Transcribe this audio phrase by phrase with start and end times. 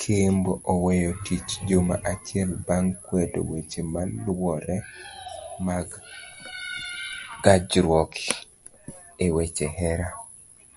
[0.00, 4.76] Kembo oweyo tich juma achiel bang kwedo weche maluore
[5.66, 5.88] mag
[7.44, 8.12] gajruok
[9.24, 10.08] eweche hera.